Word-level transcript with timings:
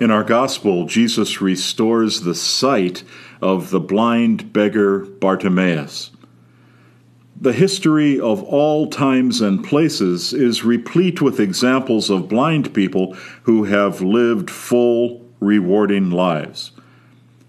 In 0.00 0.10
our 0.10 0.24
gospel, 0.24 0.86
Jesus 0.86 1.42
restores 1.42 2.22
the 2.22 2.34
sight 2.34 3.04
of 3.42 3.68
the 3.68 3.80
blind 3.80 4.50
beggar 4.50 5.00
Bartimaeus. 5.00 6.10
The 7.38 7.52
history 7.52 8.18
of 8.18 8.42
all 8.42 8.88
times 8.88 9.42
and 9.42 9.62
places 9.62 10.32
is 10.32 10.64
replete 10.64 11.20
with 11.20 11.38
examples 11.38 12.08
of 12.08 12.30
blind 12.30 12.72
people 12.72 13.12
who 13.42 13.64
have 13.64 14.00
lived 14.00 14.50
full, 14.50 15.22
rewarding 15.38 16.10
lives. 16.10 16.72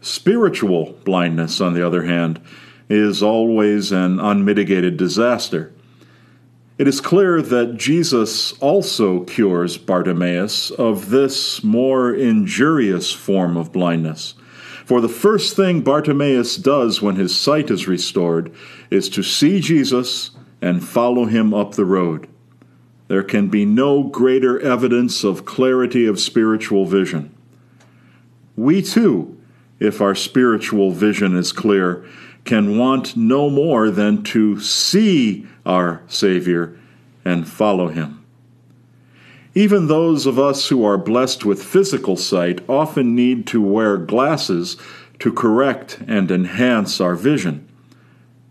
Spiritual 0.00 0.98
blindness, 1.04 1.60
on 1.60 1.74
the 1.74 1.86
other 1.86 2.04
hand, 2.04 2.40
is 2.88 3.22
always 3.22 3.92
an 3.92 4.18
unmitigated 4.18 4.96
disaster. 4.96 5.74
It 6.78 6.86
is 6.86 7.00
clear 7.00 7.42
that 7.42 7.76
Jesus 7.76 8.52
also 8.60 9.24
cures 9.24 9.76
Bartimaeus 9.76 10.70
of 10.70 11.10
this 11.10 11.64
more 11.64 12.14
injurious 12.14 13.12
form 13.12 13.56
of 13.56 13.72
blindness. 13.72 14.34
For 14.84 15.00
the 15.00 15.08
first 15.08 15.56
thing 15.56 15.80
Bartimaeus 15.80 16.56
does 16.56 17.02
when 17.02 17.16
his 17.16 17.38
sight 17.38 17.68
is 17.68 17.88
restored 17.88 18.54
is 18.90 19.08
to 19.10 19.24
see 19.24 19.60
Jesus 19.60 20.30
and 20.62 20.86
follow 20.86 21.24
him 21.24 21.52
up 21.52 21.72
the 21.72 21.84
road. 21.84 22.28
There 23.08 23.24
can 23.24 23.48
be 23.48 23.64
no 23.64 24.04
greater 24.04 24.60
evidence 24.60 25.24
of 25.24 25.44
clarity 25.44 26.06
of 26.06 26.20
spiritual 26.20 26.86
vision. 26.86 27.34
We 28.54 28.82
too, 28.82 29.36
if 29.80 30.00
our 30.00 30.14
spiritual 30.14 30.92
vision 30.92 31.36
is 31.36 31.52
clear, 31.52 32.06
can 32.48 32.78
want 32.78 33.14
no 33.14 33.50
more 33.50 33.90
than 33.90 34.22
to 34.22 34.58
see 34.58 35.46
our 35.66 36.02
Savior 36.08 36.74
and 37.22 37.46
follow 37.46 37.88
him. 37.88 38.24
Even 39.54 39.86
those 39.86 40.24
of 40.24 40.38
us 40.38 40.70
who 40.70 40.82
are 40.82 40.96
blessed 40.96 41.44
with 41.44 41.62
physical 41.62 42.16
sight 42.16 42.66
often 42.66 43.14
need 43.14 43.46
to 43.48 43.60
wear 43.60 43.98
glasses 43.98 44.78
to 45.18 45.30
correct 45.30 46.00
and 46.08 46.30
enhance 46.30 47.02
our 47.02 47.14
vision. 47.14 47.68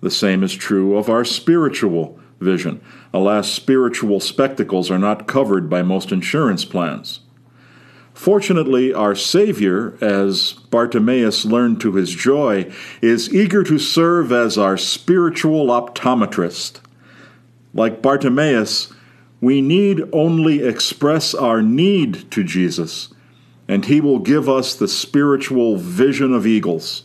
The 0.00 0.10
same 0.10 0.42
is 0.42 0.54
true 0.54 0.96
of 0.96 1.10
our 1.10 1.26
spiritual 1.26 2.18
vision. 2.40 2.80
Alas, 3.12 3.50
spiritual 3.50 4.20
spectacles 4.20 4.90
are 4.90 4.98
not 4.98 5.28
covered 5.28 5.68
by 5.68 5.82
most 5.82 6.12
insurance 6.12 6.64
plans. 6.64 7.20
Fortunately, 8.14 8.92
our 8.92 9.14
Savior, 9.14 9.96
as 10.00 10.52
Bartimaeus 10.52 11.44
learned 11.44 11.80
to 11.80 11.94
his 11.94 12.14
joy, 12.14 12.70
is 13.00 13.32
eager 13.34 13.64
to 13.64 13.78
serve 13.78 14.30
as 14.32 14.58
our 14.58 14.76
spiritual 14.76 15.68
optometrist. 15.68 16.80
Like 17.74 18.02
Bartimaeus, 18.02 18.92
we 19.40 19.60
need 19.60 20.02
only 20.12 20.62
express 20.62 21.34
our 21.34 21.62
need 21.62 22.30
to 22.30 22.44
Jesus, 22.44 23.12
and 23.66 23.86
he 23.86 24.00
will 24.00 24.18
give 24.18 24.48
us 24.48 24.74
the 24.74 24.88
spiritual 24.88 25.78
vision 25.78 26.32
of 26.32 26.46
eagles. 26.46 27.04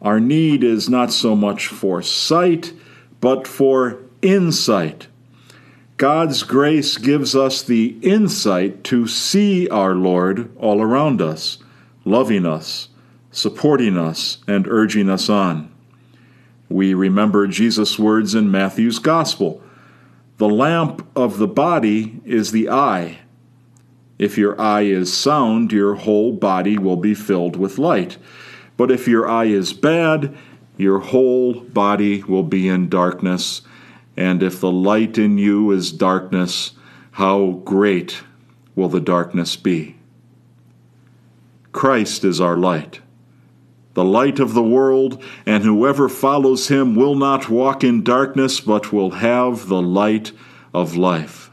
Our 0.00 0.20
need 0.20 0.62
is 0.62 0.88
not 0.88 1.12
so 1.12 1.34
much 1.34 1.66
for 1.68 2.02
sight, 2.02 2.72
but 3.20 3.48
for 3.48 3.98
insight. 4.20 5.06
God's 6.02 6.42
grace 6.42 6.98
gives 6.98 7.36
us 7.36 7.62
the 7.62 7.96
insight 8.02 8.82
to 8.82 9.06
see 9.06 9.68
our 9.68 9.94
Lord 9.94 10.50
all 10.56 10.82
around 10.82 11.22
us, 11.22 11.58
loving 12.04 12.44
us, 12.44 12.88
supporting 13.30 13.96
us, 13.96 14.38
and 14.48 14.66
urging 14.66 15.08
us 15.08 15.28
on. 15.28 15.72
We 16.68 16.92
remember 16.92 17.46
Jesus' 17.46 18.00
words 18.00 18.34
in 18.34 18.50
Matthew's 18.50 18.98
Gospel 18.98 19.62
The 20.38 20.48
lamp 20.48 21.06
of 21.14 21.38
the 21.38 21.46
body 21.46 22.20
is 22.24 22.50
the 22.50 22.68
eye. 22.68 23.18
If 24.18 24.36
your 24.36 24.60
eye 24.60 24.82
is 24.82 25.16
sound, 25.16 25.70
your 25.70 25.94
whole 25.94 26.32
body 26.32 26.78
will 26.78 26.96
be 26.96 27.14
filled 27.14 27.54
with 27.54 27.78
light. 27.78 28.18
But 28.76 28.90
if 28.90 29.06
your 29.06 29.28
eye 29.28 29.44
is 29.44 29.72
bad, 29.72 30.36
your 30.76 30.98
whole 30.98 31.60
body 31.60 32.24
will 32.24 32.42
be 32.42 32.66
in 32.66 32.88
darkness 32.88 33.62
and 34.16 34.42
if 34.42 34.60
the 34.60 34.70
light 34.70 35.18
in 35.18 35.38
you 35.38 35.70
is 35.70 35.92
darkness, 35.92 36.72
how 37.12 37.62
great 37.64 38.22
will 38.74 38.88
the 38.88 39.00
darkness 39.00 39.56
be? 39.56 39.96
Christ 41.72 42.24
is 42.24 42.40
our 42.40 42.56
light, 42.56 43.00
the 43.94 44.04
light 44.04 44.38
of 44.38 44.54
the 44.54 44.62
world, 44.62 45.22
and 45.46 45.64
whoever 45.64 46.08
follows 46.08 46.68
him 46.68 46.94
will 46.94 47.14
not 47.14 47.48
walk 47.48 47.82
in 47.82 48.02
darkness, 48.02 48.60
but 48.60 48.92
will 48.92 49.10
have 49.10 49.68
the 49.68 49.82
light 49.82 50.32
of 50.74 50.96
life. 50.96 51.50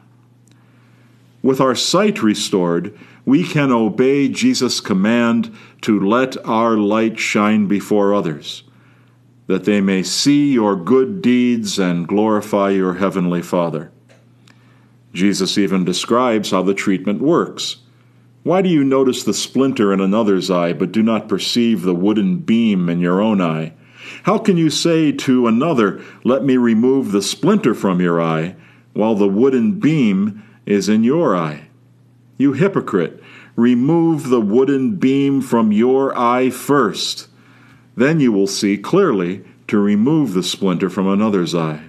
With 1.41 1.61
our 1.61 1.75
sight 1.75 2.21
restored, 2.21 2.97
we 3.25 3.43
can 3.43 3.71
obey 3.71 4.27
Jesus' 4.27 4.81
command 4.81 5.55
to 5.81 5.99
let 5.99 6.35
our 6.45 6.77
light 6.77 7.17
shine 7.17 7.67
before 7.67 8.13
others 8.13 8.63
that 9.49 9.65
they 9.65 9.81
may 9.81 10.03
see 10.03 10.53
your 10.53 10.75
good 10.75 11.23
deeds 11.23 11.79
and 11.79 12.07
glorify 12.07 12.69
your 12.69 12.93
heavenly 12.93 13.41
Father. 13.41 13.91
Jesus 15.11 15.57
even 15.57 15.83
describes 15.83 16.51
how 16.51 16.61
the 16.61 16.75
treatment 16.75 17.19
works. 17.19 17.77
Why 18.43 18.61
do 18.61 18.69
you 18.69 18.83
notice 18.83 19.23
the 19.23 19.33
splinter 19.33 19.91
in 19.91 20.01
another's 20.01 20.51
eye, 20.51 20.73
but 20.73 20.91
do 20.91 21.01
not 21.01 21.27
perceive 21.27 21.81
the 21.81 21.95
wooden 21.95 22.37
beam 22.37 22.89
in 22.89 22.99
your 22.99 23.19
own 23.19 23.41
eye? 23.41 23.73
How 24.21 24.37
can 24.37 24.55
you 24.55 24.69
say 24.69 25.11
to 25.13 25.47
another, 25.47 25.99
Let 26.23 26.43
me 26.43 26.55
remove 26.55 27.11
the 27.11 27.23
splinter 27.23 27.73
from 27.73 27.99
your 27.99 28.21
eye, 28.21 28.55
while 28.93 29.15
the 29.15 29.27
wooden 29.27 29.79
beam 29.79 30.43
is 30.67 30.87
in 30.87 31.03
your 31.03 31.35
eye? 31.35 31.69
You 32.37 32.53
hypocrite, 32.53 33.19
remove 33.55 34.29
the 34.29 34.41
wooden 34.41 34.97
beam 34.97 35.41
from 35.41 35.71
your 35.71 36.15
eye 36.15 36.51
first 36.51 37.28
then 37.99 38.19
you 38.19 38.31
will 38.31 38.47
see 38.47 38.77
clearly 38.77 39.43
to 39.67 39.77
remove 39.77 40.33
the 40.33 40.43
splinter 40.43 40.89
from 40.89 41.07
another's 41.07 41.53
eye. 41.53 41.83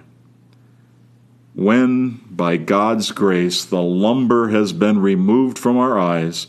When, 1.55 2.21
by 2.31 2.57
God's 2.57 3.13
grace, 3.13 3.65
the 3.65 3.83
lumber 3.83 4.49
has 4.49 4.73
been 4.73 5.01
removed 5.01 5.59
from 5.59 5.77
our 5.77 5.99
eyes, 5.99 6.47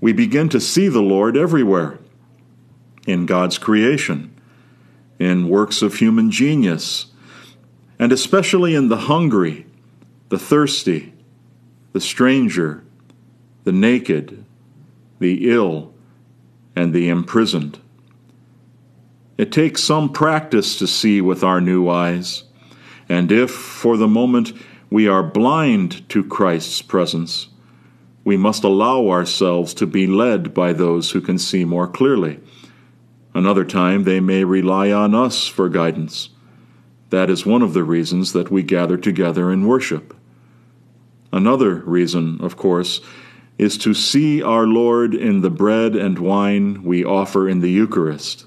we 0.00 0.12
begin 0.12 0.48
to 0.50 0.60
see 0.60 0.88
the 0.88 1.02
Lord 1.02 1.36
everywhere 1.36 1.98
in 3.06 3.26
God's 3.26 3.58
creation, 3.58 4.34
in 5.18 5.48
works 5.48 5.82
of 5.82 5.96
human 5.96 6.30
genius, 6.30 7.06
and 7.98 8.10
especially 8.10 8.74
in 8.74 8.88
the 8.88 8.96
hungry, 8.96 9.66
the 10.28 10.38
thirsty, 10.38 11.12
the 11.92 12.00
stranger, 12.00 12.84
the 13.64 13.72
naked, 13.72 14.44
the 15.18 15.50
ill, 15.50 15.92
and 16.76 16.94
the 16.94 17.08
imprisoned. 17.08 17.80
It 19.38 19.52
takes 19.52 19.84
some 19.84 20.12
practice 20.12 20.76
to 20.78 20.88
see 20.88 21.20
with 21.20 21.44
our 21.44 21.60
new 21.60 21.88
eyes. 21.88 22.42
And 23.08 23.30
if, 23.30 23.52
for 23.52 23.96
the 23.96 24.08
moment, 24.08 24.52
we 24.90 25.06
are 25.06 25.22
blind 25.22 26.08
to 26.10 26.24
Christ's 26.24 26.82
presence, 26.82 27.48
we 28.24 28.36
must 28.36 28.64
allow 28.64 29.08
ourselves 29.08 29.72
to 29.74 29.86
be 29.86 30.06
led 30.08 30.52
by 30.52 30.72
those 30.72 31.12
who 31.12 31.20
can 31.20 31.38
see 31.38 31.64
more 31.64 31.86
clearly. 31.86 32.40
Another 33.32 33.64
time, 33.64 34.02
they 34.02 34.18
may 34.18 34.42
rely 34.42 34.90
on 34.90 35.14
us 35.14 35.46
for 35.46 35.68
guidance. 35.68 36.30
That 37.10 37.30
is 37.30 37.46
one 37.46 37.62
of 37.62 37.74
the 37.74 37.84
reasons 37.84 38.32
that 38.32 38.50
we 38.50 38.62
gather 38.64 38.96
together 38.96 39.52
in 39.52 39.68
worship. 39.68 40.14
Another 41.32 41.76
reason, 41.76 42.38
of 42.40 42.56
course, 42.56 43.00
is 43.56 43.78
to 43.78 43.94
see 43.94 44.42
our 44.42 44.66
Lord 44.66 45.14
in 45.14 45.42
the 45.42 45.50
bread 45.50 45.94
and 45.94 46.18
wine 46.18 46.82
we 46.82 47.04
offer 47.04 47.48
in 47.48 47.60
the 47.60 47.70
Eucharist. 47.70 48.46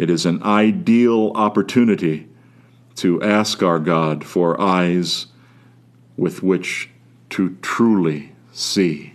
It 0.00 0.08
is 0.08 0.24
an 0.24 0.42
ideal 0.42 1.30
opportunity 1.34 2.26
to 2.94 3.22
ask 3.22 3.62
our 3.62 3.78
God 3.78 4.24
for 4.24 4.58
eyes 4.58 5.26
with 6.16 6.42
which 6.42 6.88
to 7.28 7.58
truly 7.60 8.32
see. 8.50 9.09